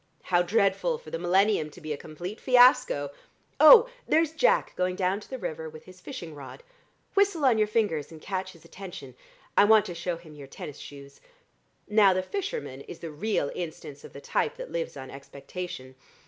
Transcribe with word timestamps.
How 0.23 0.41
dreadful 0.41 0.97
for 0.97 1.11
the 1.11 1.19
millennium 1.19 1.69
to 1.69 1.79
be 1.79 1.93
a 1.93 1.95
complete 1.95 2.41
fiasco! 2.41 3.11
Oh, 3.59 3.87
there's 4.07 4.31
Jack 4.31 4.75
going 4.75 4.95
down 4.95 5.19
to 5.19 5.29
the 5.29 5.37
river 5.37 5.69
with 5.69 5.85
his 5.85 6.01
fishing 6.01 6.33
rod. 6.33 6.63
Whistle 7.13 7.45
on 7.45 7.59
your 7.59 7.67
fingers 7.67 8.11
and 8.11 8.19
catch 8.19 8.53
his 8.53 8.65
attention. 8.65 9.13
I 9.55 9.65
want 9.65 9.85
to 9.85 9.93
show 9.93 10.17
him 10.17 10.33
your 10.33 10.47
tennis 10.47 10.79
shoes. 10.79 11.21
Now, 11.87 12.13
the 12.15 12.23
fisherman 12.23 12.81
is 12.81 12.97
the 12.97 13.11
real 13.11 13.51
instance 13.53 14.03
of 14.03 14.11
the 14.13 14.21
type 14.21 14.55
that 14.57 14.71
lives 14.71 14.97
on 14.97 15.11
expectation. 15.11 15.93